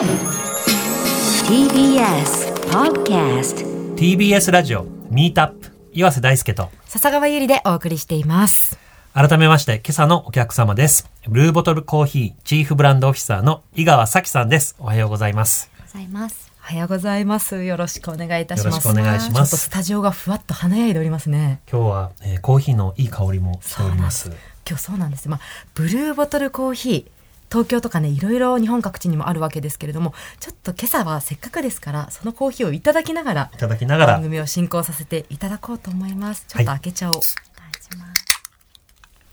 [0.00, 0.08] TBS
[2.70, 8.78] Podcast TBS ラジオミートアップ岩瀬大輔と笹川ゆりでお送りしています。
[9.12, 16.50] 改めまして今朝のお客様ですブルーボトルコーヒーチーフブランドオフィサーの井川咲さんですおはようございますございます。
[16.62, 17.62] おはようございます。
[17.62, 18.88] よろしくお願いいたします。
[18.88, 21.60] よろしくお願いしますちょっとスタジオがふわっと華やいでおりますね。
[21.70, 24.30] 今日は、えーコーヒーのいい香りもしております
[24.66, 25.28] 今日そうなんです。
[25.28, 25.40] まあ、
[25.74, 27.19] ブルーボトルコーヒー。
[27.50, 36.44] 東京とかね、いろいろ日本各地にもあるわけですけれども、ちょっと今朝はせっかくですから、そのコーヒーをいただきながらい、ただきながら番組を進行させていただこうと思います。
[36.46, 37.16] ちょっと開けちゃおう。
[37.16, 37.24] お願い
[37.82, 38.24] します。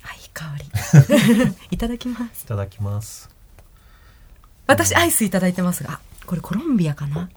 [0.01, 0.45] はい、香
[1.45, 1.55] り。
[1.69, 2.43] いただきます。
[2.43, 3.29] いただきます
[4.65, 7.29] 私、アイスいただいてますが、あこれコロンビアかな？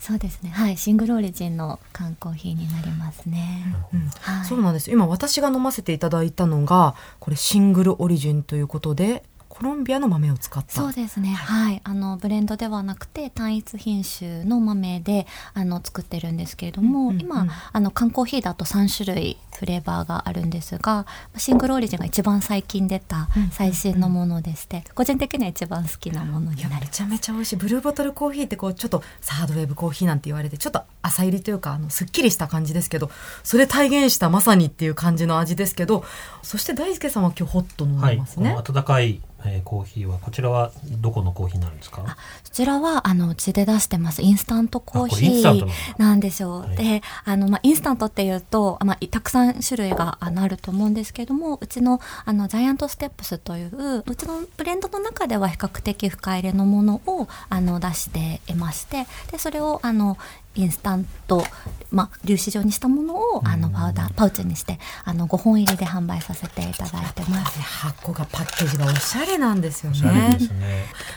[0.00, 0.50] そうですね。
[0.50, 3.74] はい、シングルオリジンの缶コーヒーになりますね。
[3.92, 4.44] うんはい。
[4.44, 9.24] そうなんです今私が飲ませていただいたのがこれシングルオリジンということで
[9.56, 10.70] コロンビアの豆を使った。
[10.70, 11.30] そうですね。
[11.30, 27.02] はい、あのブレンドではなくて単一品種の豆であの作ってるんですけれども、うんうんうん今あの缶コーヒーだと3種類フレーバーがあるんですが、シングルオリジンが一番最近出たうん最新のものでして、個人的には一番好きなものいやになります。
[27.02, 27.56] めちゃめちゃ美味しい。
[27.56, 33.10] ブルーボトルコーヒーってこうちょっとサードウェーブコーヒーなんて言われてちょっと浅入りというかあのすっきりした感じですけど
[33.42, 36.04] それ体現したまさにっていう感じの味ですけど
[36.42, 42.16] そして大輔さんは今日ホット飲んはいでますね、この温かい、えーコーヒーはこちらはどこのコーヒーになるんですか？
[42.44, 44.22] そちらはあのうちで出してます。
[44.22, 45.66] インスタントコーヒーなんだ
[45.98, 46.60] なんですよ。
[46.60, 46.76] はい。
[46.76, 60.16] であの、まあ、インスタントっていうと、まあ、たくさん種類があのあると思うんですけれどもうちのあのジャイアントステップスといううちのブレンドの中では比較的深入れのものをあの出していましてでそれをあの
[60.56, 61.44] インスタント、
[61.90, 67.60] まあ、粒子状にしたものをあのパウダーパウチにしてあの5本入りで販売させていただいてます。
[67.60, 70.38] 箱がパッケージがおしゃれなんですよね。
[70.38, 70.38] ね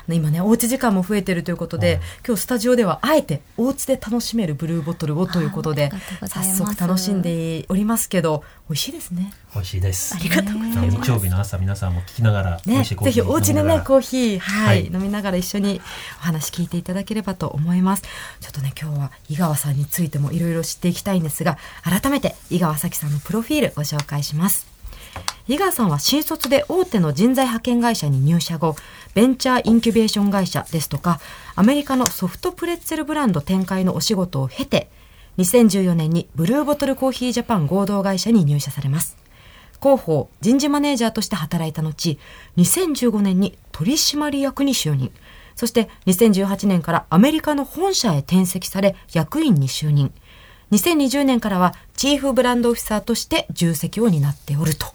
[0.08, 0.16] ね。
[0.16, 2.02] 今ねおうち時間も増えてるということで、はい。
[2.28, 5.92] 今日スタジオではあえてお家で楽しめるブルーボトルをということで
[6.28, 9.34] 早速楽しんでおりますけど美味しいですね。
[9.54, 10.16] 美味しいです。
[10.16, 10.98] ありがとうございます。
[11.02, 14.86] 日曜日の朝皆さんも聞きながら美ね味しいコーヒーぜひお家でねコーヒーはい、はい。
[14.88, 15.82] 飲みながら一緒に
[16.20, 18.04] お話聞いていただければと思います。
[18.40, 24.68] ちょっとね今日は井川さんについてもいろいろ知っていきたいんですが改めて井川咲さんのプロフィールご紹介します。
[25.48, 28.76] 井川さんは新卒で大手の人材派遣会社に入社後
[29.16, 31.20] ベンチャーインキュベーション会社ですとか
[31.56, 34.90] アメリカのソフトプレッツェルブランド展開のお仕事を経て
[35.40, 39.18] 2014年にブルーボトルコーヒージャパン合同会社に入社されます。
[39.82, 42.20] 広報人事マネージャーとして働いた後
[42.58, 45.12] 2015年に取締役に就任。
[45.60, 50.14] そして2018年からアメリカの本社へ転籍され役員に就任。
[50.72, 54.86] 2020年からはチーフブランドオフィサーとして重責を担っておると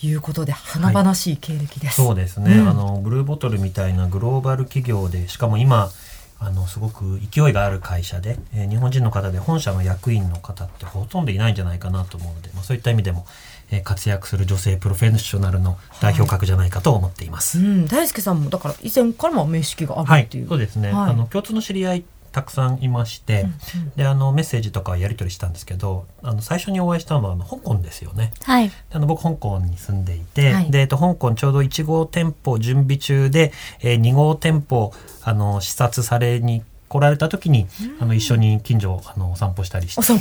[0.00, 2.68] いうことで華々しい経歴です、そうですね、うん。
[2.68, 5.90] あのブルーボトルみたいなグローバル企業でしかも今
[6.38, 13.26] あのすごく勢いがある会社で、えー日本人の方で本社の役員の方ってほとんどいないんじゃないかなと思うので、まあ、そういった意味でも、
[13.74, 17.58] えー活躍する女性プロフェッショナルの代表格じゃないかと思っています。
[17.58, 21.10] うん、大輔さんもだから以前からも面識があはいるっていう、、そうですね、はい。
[21.10, 22.04] あの共通の知り合い
[22.34, 23.46] たくさんいまして、
[23.94, 28.32] であのメッセージとかはやり取りしたんですけどあの最初にお会いしたのはあの香港ですよね。
[28.42, 28.70] はい。
[28.92, 30.70] あの僕香港に住んでいて、はい。
[30.70, 34.92] で、えっと、香港ちょうど1号店舗準備中で、えー、2号店舗
[35.22, 37.66] あの視察されに来られた時に、
[38.00, 40.02] あの一緒に近所あのお散歩したりして。
[40.02, 40.18] その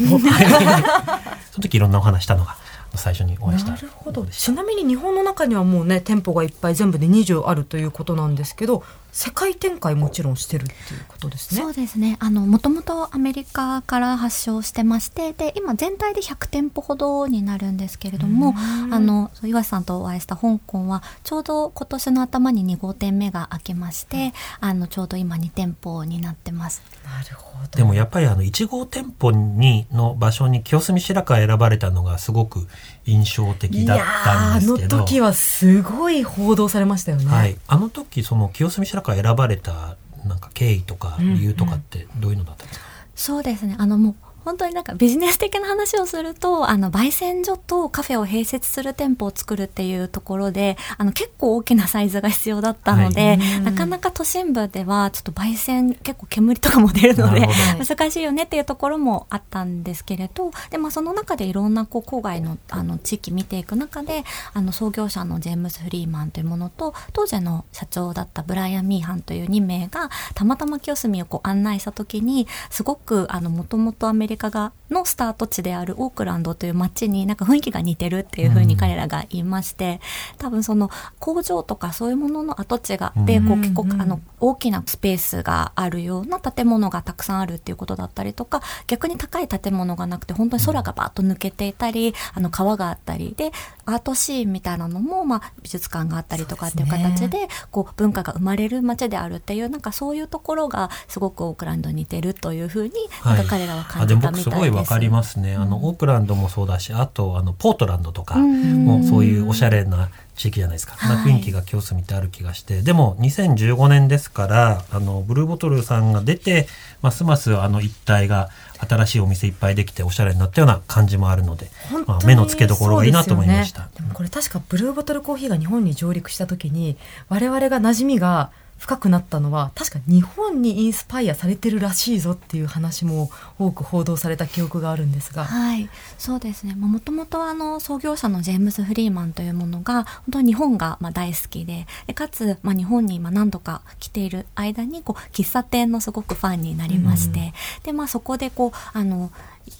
[1.61, 2.57] 時いろんなお話したのが
[2.95, 4.25] 最初にお会いしたなるほど。
[4.25, 11.61] ちなみに日本の中にはもうね店舗がいっぱい全部で20あるということなんですけど世界展開もちろんしてるっていうことですね。
[11.61, 12.17] そうですね。
[12.19, 18.55] あのもともとアメリカから発祥してましてで今全体で100店舗ほどになるんですけれども
[18.91, 26.81] あの岩瀬さんとお会いした香港はちょうど今年の頭に2号店目が開けまして、あのちょうど今2店舗になってます。
[27.03, 27.77] なるほど。
[27.77, 32.67] でもやっぱりあの1号店舗にの場所に清澄白河選ばれたのがすごく
[33.05, 42.85] 印象的だったんですいやーあけどの時はすごい報道されましたよね、はい、あの時その清澄白河選ばれたなんか経緯とかうん理由とかってどういうのだったんですか、
[43.15, 43.75] そうですね。
[43.77, 44.15] あのもう
[44.45, 53.61] 本当になんかビジネス的な話をするとあの焙煎所とカフェを併設する店舗を作るっていうところであの結構大きなサイズが必要だったので、はい。
[53.61, 57.47] なかなか都心部ではちょっと焙煎結構煙とかも出るので
[57.87, 64.23] 難しいよねっていうところもあったんですけれどで、まあ、その中でいろんなこう郊外のあの地域見ていく中で
[64.53, 79.99] あの創業者のジェームズ・フリーマンというものと当時の社長だったブライアン・ミーハンという2名がたまたま清澄をこう案内した時にすごくもともとアメリリカがのスタート地であるオークランドという街になんか雰囲気が似てるっていうふうに彼らが言いまして、
[80.37, 93.51] 多分その工場とかそういうものの跡地がで、こう結構あの大きなスペースがあるような建物がたくさんあるっていうことだったりとか逆に高い建物がなくて本当に空がバーッと抜けていたりあの川があったりで
[93.85, 102.93] アートシーンみたいなのも、まあ、美術館があったりとかっていう形でこう文化が生まれる街であるっていうなんかそういうところがすごくオークランドに似てるというふうに
[103.23, 104.49] なんか彼らは感じたみたいです。
[104.49, 105.55] 僕すごいわかりますね。
[105.55, 110.95] あのオークランドもそうだし、あとあのポートランドとかうんもそういうおしゃれな地域じゃないですか。
[110.95, 116.67] はいな雰囲気が今日住みってある気がして、でも2015年ですから、あのブルーボトルさんが出て、
[117.01, 118.49] ますますあの一帯が
[118.87, 121.69] 新しいお店いっぱいできておしゃれになったような感じもあるので、
[122.07, 123.81] まあ、目の付けどころがいいなと思いました。
[123.81, 126.97] でねでもこれ確かブルーボトルコーヒーが日本に上陸した時に
[127.29, 128.51] 我々が馴染みが
[128.83, 135.45] 深くなったのは確か日本にインスパイアされてるらしいぞっていう話も多く報道された記憶があるんですが。
[135.45, 136.75] はい、そうですね。
[136.75, 147.53] もともとあの創業者のジェームズ・フリーマンというものが本当に日本がまあ大好きで、でかつまあ日本に今何度か来ている間にこう喫茶店のすごくファンになりまして、うん
[147.83, 149.31] でまあそこでこうあの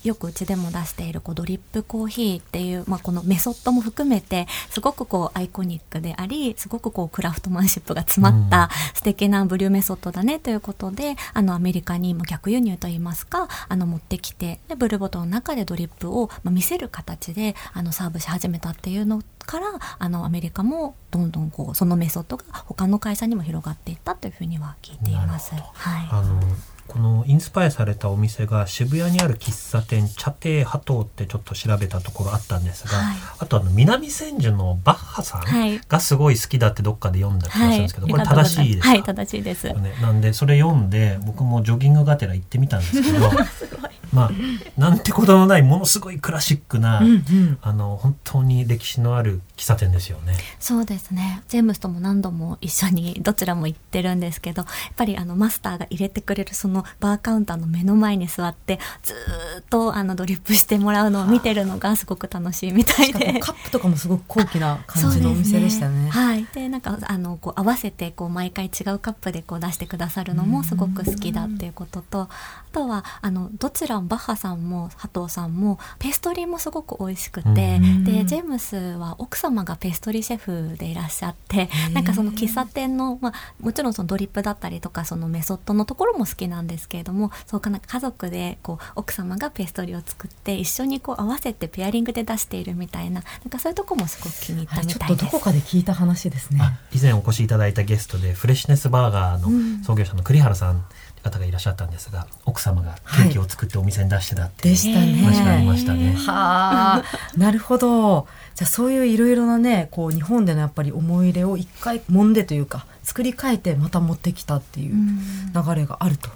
[0.04, 19.68] よくうちでも出しているこうドリップコーヒーっていう、まあ、このメソッドも含めてすごくこうアイコニックでありすごくこうクラフトマンシップが詰まった素敵なブリューメソッドだねということであのアメリカにも逆輸入といいますかあの持ってきてでブルーボトルの中でドリップを、まあ、見せる形であのサーブし始めたっていうのから
[20.00, 25.54] あのアメリカもどんどんこうそのメソッドが他の会社にも広がっていったというふうには聞いています。
[25.54, 25.64] はい。
[26.12, 26.40] あの
[26.88, 33.18] このインスパイアされたお店が渋谷にある喫茶店茶亭波頭ってちょっと調べたところあったんですが、はい。
[33.40, 35.78] あとあの南千住のバッハさはい。
[35.78, 39.68] んがすごい好きだってどっかで読んだ気がするんですけど、これありがとうご正しいですはい、正しいです。
[39.68, 43.32] よね、なんでそれ読んで僕もジョギングがてら行ってみたんですけど
[44.12, 44.32] まあ
[44.78, 47.58] なんてことのないものすごいクラシックな、うんうん。
[47.62, 50.34] あの本当に歴史のある喫茶店ですよね。
[50.60, 63.40] そうですねジェームスとも何度も一緒に どちらも行ってるんですけどやっぱりあのマスターが入れてくれるそのバーカウンターの目の前に座ってずーっとあのドリップしてもらうのを見てるのがすごく楽しいみたいで。
[63.40, 66.10] カップとかもすごく高貴な感じのお店でしたね。
[66.10, 72.30] はい、でなんかあのこう合わせてこう毎回違うカップでこう出してくださるのもすごく好きだっていうこととあ
[72.72, 95.16] とはあのどちらもバッハさんも佐藤さんもペーストリーもすごく美味しくて、うんでジェームスは奥様がペーストリーシェフでいらっしゃってなんかその喫茶店の、まあ、もちろんそのドリップだったりとかそのメソッドのところも好きなんですけれどもそうかな家族でこう奥様がペーストリーを作って一緒にこう合わせてペアリングで出しているみたいななんかそういうとこもすごく気に入ったみたいです。
[95.16, 96.60] っとどこかで聞いた話ですね。
[96.62, 100.84] あ以前お越しいただいたゲストでフレッシュネスバーガーうんの創業者の栗原さん
[101.24, 105.14] 方がいらっしゃったんですが奥様がケーキを作ってお店に出してたっていうでしたね。
[105.24, 106.14] 話がありましたね。
[106.14, 107.04] はあ、
[107.38, 108.28] なるほど。
[108.56, 115.20] じゃあそういういろいろなね、こう日本でのやっぱり思い入れを一回揉んでというか作り変えてまた持ってきたっていううん
[115.54, 116.30] 流れがあると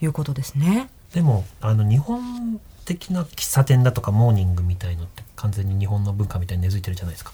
[0.00, 0.88] いうことですね。
[1.14, 7.32] でもあの日本的な喫茶店だとかモーニングみたいのって完全に日本の文化みたいに根付いてるじゃないですか。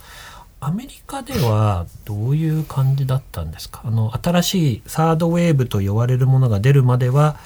[0.62, 3.80] アメリカではどういう感じだったんですか？
[3.84, 7.36] あの新しいサードウェーブと呼ばれるものが出るまでは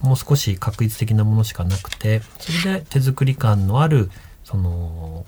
[0.00, 4.10] もう少し確率的なものしかなくてそれで手作り感のある
[4.44, 5.26] その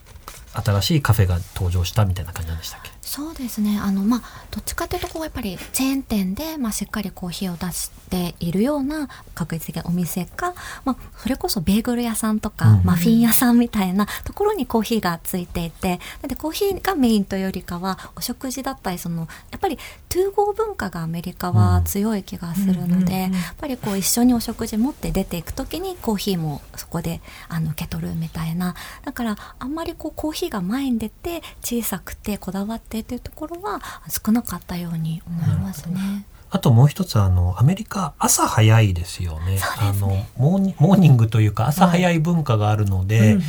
[0.55, 2.91] 新しいカフェが登場したみたいな感じなんでしたっけ？
[3.07, 3.79] そうですね。
[3.79, 12.85] あのまあどっちかというとこうやっぱりチェーン店で、まあ、しっかりコーヒーを出しているような確実的なお店か、まあ、それこそベーグル屋さんとか、うん。
[12.85, 19.79] マフィン屋さんみたいなところにコーヒーがついていてなのでコーヒーがメインというよりかはお食事だったりそのやっぱり
[20.09, 28.75] トゥーゴー文化がアメリカは強い気がするので、やっぱりこう一緒にお食事持って出ていく時にコーヒーもそこであの受け取るみたいな。
[29.05, 36.27] だからあんまりこうコーヒーが前に出て小さくてこだわってというところは少なかったように思いますね。
[36.51, 39.59] あともう一つあのアメリカ朝早いですよね。
[39.81, 43.41] あのモーニモーニングというか朝早い文化があるので、うんうん。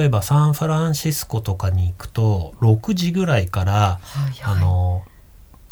[0.00, 4.56] 例えばサンフランシスコとかに行くと6時ぐらいから、はいはい。
[4.56, 5.04] あの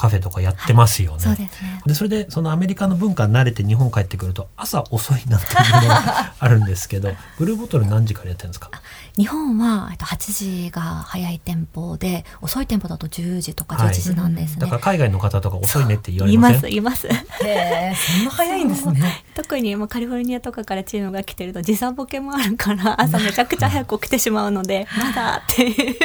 [0.03, 1.21] カフェとかやってますよね。
[1.21, 8.69] そうですねでそれでそのアメリカの文化に慣れて日本帰ってくると朝遅いなっていうのがあるんですけど ブルーボトル何時からやってるんですか？
[9.17, 14.61] 日本はえっと8時が早い店舗で遅い店舗だと10時とかはい11時なんですね。
[14.63, 16.57] だから海外の方とか遅いねって言われません？
[16.57, 17.07] ます言います。
[17.07, 17.11] へ
[17.45, 19.25] え、そんな早いんですね。
[19.37, 25.97] 特にもうカリフォルニアとかからチームが来てると時差ボケもあるから朝めちゃくちゃ早く起きてしまうので まだっていう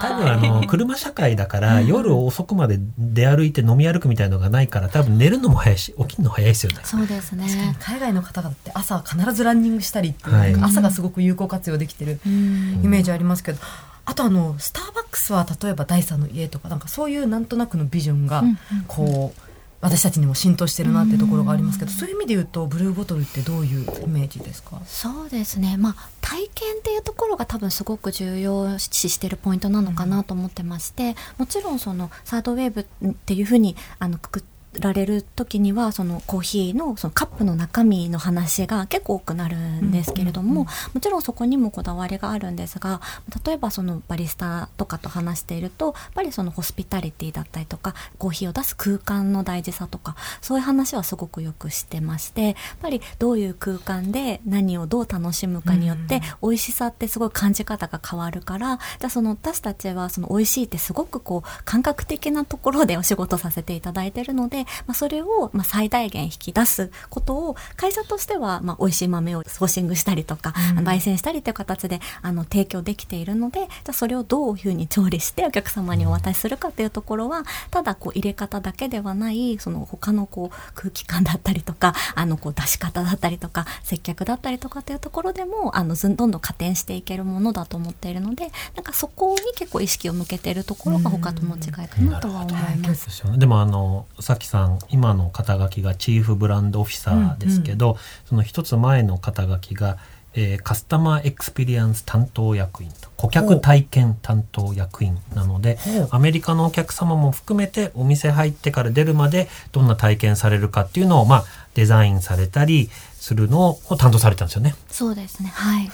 [0.00, 6.80] 多分あの車社会だから夜遅くまで出歩いて飲み歩くみたいのがないから多分寝るのも早いし起きるの早いですよね。
[6.84, 7.46] そうです確かに。
[7.46, 10.54] ね海外の方々って朝必ずランニングしたりっていう、はい。
[10.54, 12.80] 朝がすごく有効活用できてるうん。
[12.84, 13.58] イメージありますけど、
[14.04, 18.56] あとあのスターバックスは例えば第三の家とかなんかそういうなんとなくのビジョンがうんうん。
[18.86, 19.49] こう、
[19.80, 24.80] 私たちにも浸透してるなってところがありますけど、そういう意味で言うとブルーボトルってどういうイメージですか？
[24.84, 25.76] そうですね。
[25.78, 34.44] まあ体験っていうところが多分すごく重要視してるポイントなのかなと思ってまして、もちろんそのサードウェーブっていうふうにあのくく
[34.78, 43.00] られる時にはそのコーヒーのそのカップの中身の話が結構多くなるんですけれども、もちろんそこにもこだわりがあるんですが
[43.44, 70.90] 例えばそのバリスタとかと話しているとやっぱりそのホスピタリティだったりとかコーヒーを出す空間の大事さとかそういう話はすごくよくしてましてやっぱりどういう空間で何をどう楽しむかによって美味しさってすごい感じ方が変わるからじゃあその私たちはその美味しいってすごくこう感覚的なところでお仕事させていただいてるので、まあ、それをまあ最大限引き出すことを会社としてはまあ美味しい豆をソーシングしたりとか、うん。
[70.90, 93.38] 焙煎したりという形であの提供できているのでじゃあそれをどういうふうに調理してお客様にお渡しするかっていうところはただこう入れ方だけではないその他のこう空気感だったりとかあのこう出し方だったりとか接客だったりとかっていうところでもあのずんどんどん加点していけるものだと思っているのでなんかそこに結構意識を向けているところが他との違いかなとは思います。
[93.38, 99.96] でもあのさきさん今の肩書きがチーフブランドオフィサーですけど、その一つ前の肩書きが、
[100.34, 105.76] えーカスタマーエクスペリエンス担当役員と顧客体験担当役員なので
[106.10, 114.74] アメリカのお客様も含めてお店入ってから出るまでどんな体験されるかっていうのを、まあ、デザインされたりするのを担当されたんですよね。
[114.88, 115.50] そうですね。
[115.52, 115.90] はい。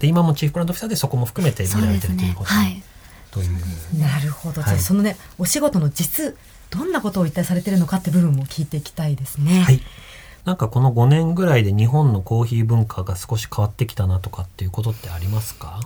[0.00, 2.56] で今もチーフブランドオフィサーでそこも含めて見られてるということ、ね。
[2.56, 2.82] はい。
[3.30, 3.98] という。
[3.98, 6.36] なるほど、はいじゃあそのねお仕事の実
[6.70, 9.60] どんなことを一体されてるのかって部分も聞いていきたいですね。
[9.60, 9.80] はい。
[10.44, 15.80] なんかこの5年ぐらいで日本のコーヒー文化が少し変わってきたなとかっていうことってありますか？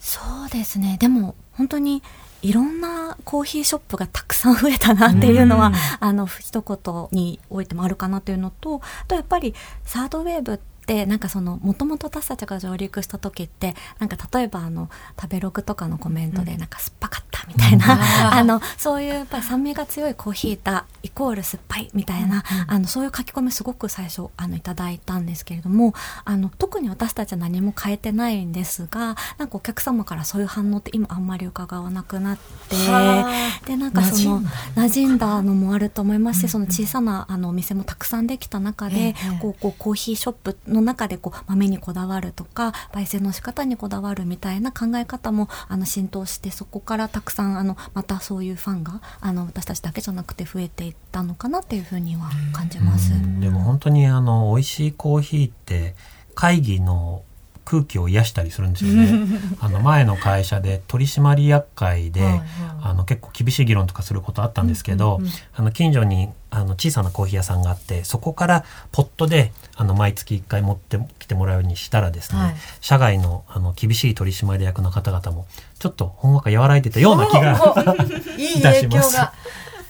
[0.00, 2.02] そうですねでも本当に
[2.40, 9.54] いろんなコーヒーショップがたくさん増えたなっていうのは、うんあの一言においてもあるかなというのとあとやっぱり
[9.84, 10.62] サードウェーブって
[11.06, 14.88] なんかそのもともと私たちが上陸した時ってなんか例えばあの
[15.20, 18.00] 食べログとかのコメントでなんか酸っぱかったみたいな、うん。
[18.00, 33.66] あのそういうやっぱり酸味が強いコーヒーだイコール酸っぱいみたいな、あのそういう書き込みすごく最初あのいただいたんですけれどもあの特に私たちは何も変えてないんですがなんかお客様からそういう反応って今あんまり伺わなくなってはあ。
[33.66, 34.40] でなんかその
[34.76, 39.38] 馴染んだのもあると思いますし、その小さなあのお店もたくさんできた中で、ええ。
[39.40, 53.12] こうこうコーヒーショップの中でこう豆にこだわるとか焙煎の仕方にこだわるみたいな考え方もあの浸透してそこからたくさんあのまたそういうファンがあの私たちだけじゃなくて増えていったのかなっていうふうには感じます。
[53.12, 55.94] うんでも本当にあの美味しいコーヒーって
[56.34, 57.22] 会議の
[57.64, 59.28] 空気を癒したりするんですよね。
[59.60, 62.40] あの前の会社で取締役会で、
[62.80, 65.20] あの結構厳しい議論とかすることあったんですけど、
[65.54, 72.56] あの近所にあの小さなコーヒー屋さんがあってそこからポットであの毎月1回持ってきてもらうようにしたらですね、はい。
[72.80, 75.46] 社外のあの厳しい取締役の方々も
[75.78, 77.52] ちょっとほんわか和らいでたような気が
[78.38, 79.10] いいいたします。
[79.10, 79.32] 影響が。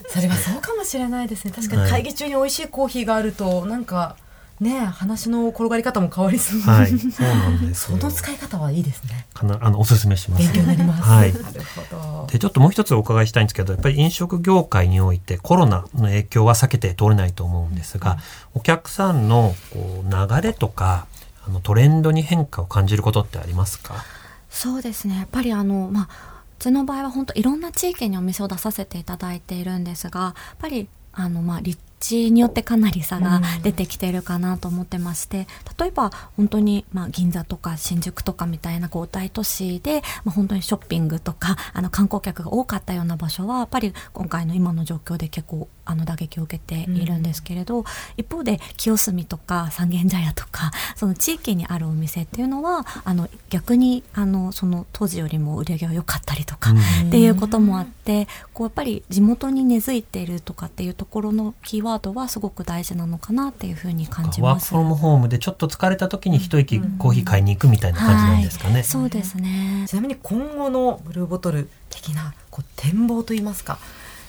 [0.09, 1.51] それはそうかもしれないですね。
[1.55, 4.15] 確かに会議中に美味しいコーヒーがあるとなんか
[4.59, 9.25] ね話の転がり方も変わりそう、はいそうなんですそよの使い方はいいですね。
[9.33, 10.43] かなあのおすすめします。
[10.43, 11.33] 勉強になります、はい。
[11.33, 12.27] なるほど。
[12.31, 18.17] でちょっともう一つお伺いしたいんですけどやっぱり飲食業界においてコロナの影響は避けて通れないと思うんですが、
[18.53, 21.07] お客さんのこう流れとか
[21.47, 24.03] あのトレンドに変化を感じることってありますか？
[24.49, 25.17] そうですね。
[25.17, 26.09] やっぱりあのまあ
[26.59, 47.83] うちの場合は本当いろんな地域にお店を出させていただいているんですがやっぱりあのまあ立地によってかなり差が出てきているかなと思ってまして、例えば本当にまあ銀座とか新宿とかみたいなこう大都市で、まあ、本当にショッピングとかあの観光客が多かったような場所はやっぱり今回の今の状況で結構あの打撃を受けているんですけれど、
[48.15, 56.79] 一方で清澄とか三軒茶屋とかその地域にあるお店っていうのはあの逆にあのその当時よりも売り上げが良かったりとか、うん。
[57.07, 64.53] っていうこともあってこうやっぱり地元に根付いているとかっていうところのキーワードはすごく大事なのかなっていうふうに感じます。
[64.53, 68.73] ワークフロムホームでちょっと疲れた時に一息コーヒー買いに行くみたいな感じなんですかね。
[68.75, 69.85] はい、そうですね。
[69.87, 73.79] ちなみに今後のブルーボトル的なこう展望といいますか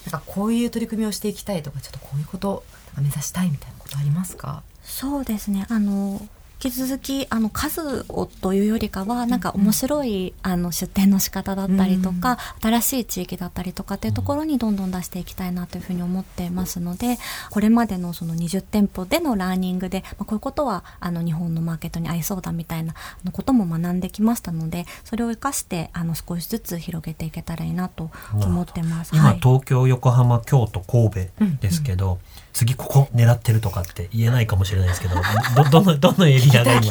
[0.07, 2.65] なんかこういう取り組みをしていきたいとかちょっとこういうこと
[2.99, 4.63] 目指したいみたいなことありますか？
[4.83, 5.67] そうですね。
[5.69, 6.21] あの
[6.63, 17.17] 引き続きあの数をというよりかはなんか面白い、あの出店の仕方だったりとか、新しい地域だったりとかっていうところにどんどん出していきたいなというふうに思ってますので
[17.51, 22.95] これまでのその20店舗でのラーニングで、まあ、こういうことはあの日本のマーケットに合いそうだみたいな
[23.33, 29.13] ことも学んできましたのでそれを生かしてあの少しずつ広げていけたらいいなと思ってます。
[29.15, 29.41] 今、はい。
[29.41, 31.21] 東京横浜京都神戸
[31.61, 32.19] ですけど、
[32.53, 35.15] 次ここ狙ってるとかって言えないかもしれないですけど
[35.71, 36.89] どどのどのエリアが今気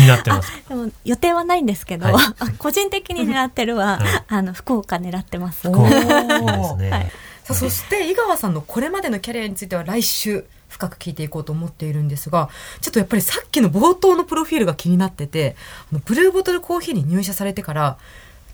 [0.00, 0.52] になってます。
[0.52, 2.52] かでも予定はないんですけど、はい。
[2.58, 4.24] 個人的に狙ってるは、はい。
[4.28, 5.68] あの福岡狙ってます。
[5.68, 7.12] おーいいですね、はい。
[7.44, 12.48] さあそして井川さんのこれまでのキャリアについては来週深く聞いていこうと思っているんですが
[12.80, 15.54] ちょっとやっぱりさっきの冒頭のプロフィールが気になってて
[15.92, 17.98] あのブルーボトルコーヒーに入社されてから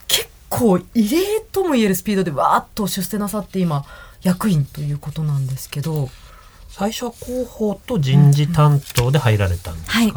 [0.06, 3.84] 結構異例ともいえるスピードでわーっと出世なさって今
[4.22, 6.10] 役員ということなんですけど
[6.70, 10.12] 最初は広報と人事担当で入られたんですか、はい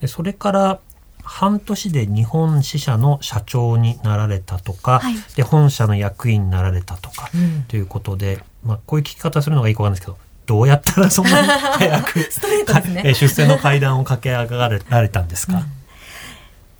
[0.00, 0.80] でそれから
[1.22, 5.14] 半年で日本支社の社長になられたとか、はい。
[5.34, 7.64] で本社の役員になられたとか、うん。
[7.64, 13.02] ということで、まあ、こういう聞き方するのがいいかわかんないですけどどうやったらそんなに早く ストレートですね。
[13.04, 15.66] え出世の階段を駆け上がられたんですか、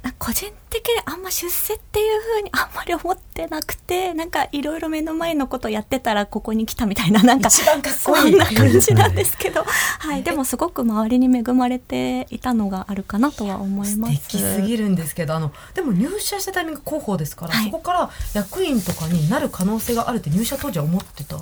[0.05, 8.35] あ個人的にあんま出世っていう風にあんまり思ってなくてなんかいろいろ目の前のことやってたらここに来たみたいななんか一番かっそこいい。
[8.35, 9.65] んな感じなんですけど、
[9.99, 14.17] はい、でもすごく周りに恵まれていたのがあるかなとは思います。
[14.17, 17.65] 素敵すぎるんですけどあのでも入社したタイミング広報ですから、はい。
[17.65, 21.37] そこから役員とかになる可能性があるって入社当時は思ってた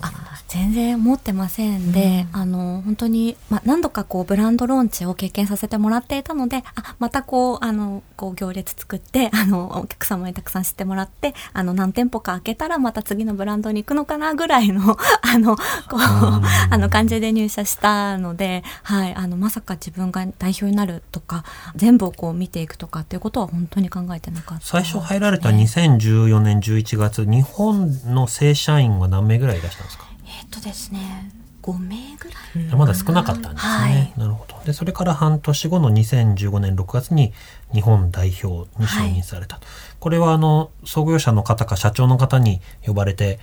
[0.49, 2.41] 全然思ってませんで、うん。
[2.41, 15.63] あの本当に、まあ、何度かこうブランドローンチを経験させてもらっていたのであまたこうあのこう行列作ってあのお客様にたくさん知ってもらってあの何店舗か開けたらまた次のブランドに行くのかなぐらいの あのこ
[15.97, 21.45] うあの感じで入社したので、はい、あのまさか自分が代表になるとか
[21.77, 32.77] 全部をこう見ていくとかっていうことは本当に考えてなかった最初入られた2014年11月日本の正社員は何名ぐらいいらしたんですか、えっとですね5名ぐらい。
[32.77, 34.13] まだ少なかったんですね、はい。
[34.19, 34.55] なるほど。
[34.67, 37.33] でそれから半年後の2015年6月に
[37.73, 39.67] 日本代表に就任されたと、
[39.99, 43.39] これはあの創業者の方か社長の方に呼ばれて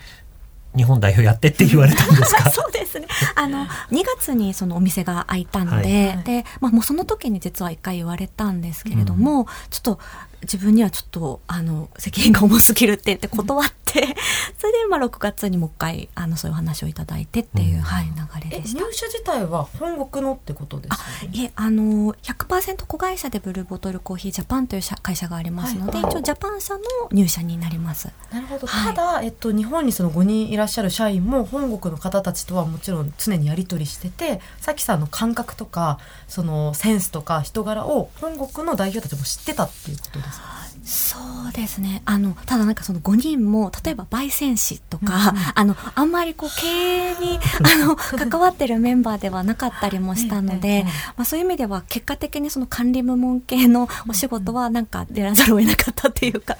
[0.76, 2.50] 日本代表やってって言われたんですか？
[2.52, 3.08] そうですね。
[3.36, 6.24] あの2月にそのお店が開いたので、はい。
[6.24, 10.00] で、まあもうその時に実は一回言われたんですけれども、ちょっと
[10.42, 14.16] 自分にはちょっとあの責任が重すぎるって言って断って、
[14.58, 17.82] それでまあ6月にもう一回あのそういう話をいただいてっていう、うん。
[17.82, 18.82] はい流れでした。
[18.92, 26.04] 社自体は本国のってことですよねいえあの100%子会社でブルーボトルコーヒージャパンという社会社がありますので、はい。
[26.04, 28.10] はい一応ジャパン社の入社になります。
[28.32, 28.96] なるほど、はい。
[28.96, 40.62] ただ、えっと、日本にその5人いらっしゃる社員も本国の方たちとはもちろん常にやり取りしててさきさんの感覚とかそのセンスとか人柄を本国の代表たちも知ってたっていうことですか？
[40.84, 41.18] そ
[41.50, 42.02] うですね。
[42.06, 45.44] あのただなんかその5人も例えば焙煎士とか、うんうん。
[45.56, 50.84] あのあんまりこう経営に あの関わってるメンバーではなかったりもしたので、
[51.16, 56.58] まあ、そういう意味では結果的にその管理部門系のお仕事はなんか出らざるを得なかったっていうか、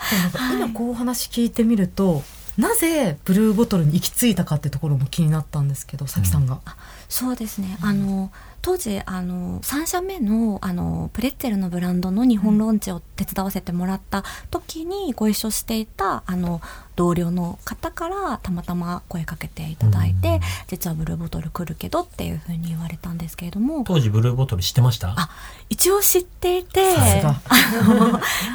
[0.54, 2.24] 今こうお話聞いてみると、
[2.62, 6.62] なぜブルーボトルに行き着いたかってところも気になったんですけどさきさんが。
[7.10, 7.78] そうですね。
[7.82, 16.62] あの当時あの3社目のあのプレッツェルのブランドの日本ローンチを手伝わせてもらった時にご一緒していたあの
[17.02, 20.40] 同僚の方からたまたま声かけていただいて、うん。
[20.68, 23.84] 実はブルーボトル来るけどっていうふうに言われたんですけれども。
[23.86, 25.16] 当時ブルーボトル知ってました？
[25.18, 25.30] あ
[25.70, 26.82] 一応知っていて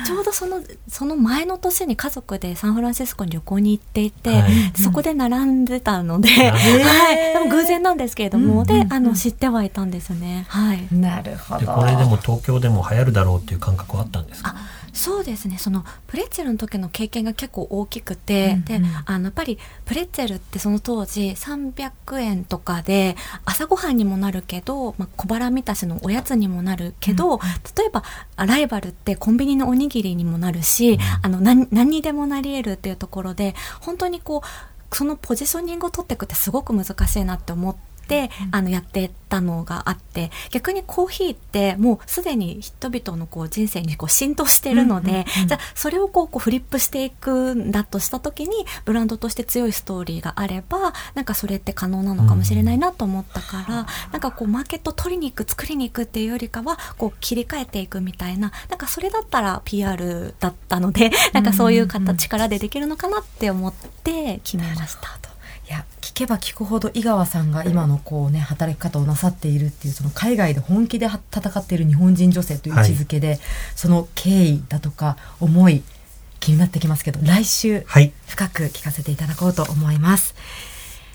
[0.06, 4.52] ちょうどそのその前の年に家族でサンフランシスコに旅行に行っていて、はい。
[4.80, 8.88] そこで並んでたので、はい、でも偶然なんですけれども、うんうんうん。
[8.88, 10.46] であの知ってはいたんですね。
[10.48, 10.86] はい。
[10.92, 11.60] なるほど。
[11.60, 14.54] でこれでも東京でも流行るだろうっていう感覚はあったんですか？
[14.96, 15.58] そうですね。
[15.58, 18.64] そのプレッツェルの時の経験が結構大きくて、うんうん。
[18.64, 27.38] であのやっぱりプレッツェルってその当時300円とかで朝ごはんにもなるけど、まあ、小腹満たしのおやつにもなるけど、うん
[27.76, 28.02] 例えば
[28.36, 37.95] あライバルってコンビニのおにぎりにもなるし、あの何何にでもなり得るっていうところで本当にこうそのポジショニングを取っていくってすごく難しいなって思って。
[38.50, 65.18] あのやってたのがあって逆にコーヒーってもうすでに人々のこう人生にこう浸透しているので、うんうんうんじゃあそれをこうこうフリップしていくんだとした時にブランドとして強いストーリーがあればなんかそれって可能なのかもしれないなと思ったから、なんかこうマーケット取りに行く作りに行くっていうよりかはこう切り替えていくみたいななんかそれだったら PR だったのでなんかそういううんうんうん形からでできるのかなって思って決めました。
[65.68, 73.38] いや聞けば聞くほど井川さんが今のこうね働き方をなさっているっていうその海外で本気では戦っている日本人女性という位置づけで、
[73.74, 75.82] その経緯だとか思い
[76.40, 78.12] 気になってきますけど来週はい。
[78.26, 80.34] 深く聞かせていただこうと思います。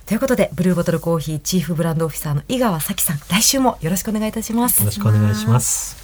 [0.06, 4.82] ということでブルーボトルコーヒーチーフブランドオフィサーの井川咲さん来週もよろしくお願いいたします。
[4.82, 6.01] よろしくお願いします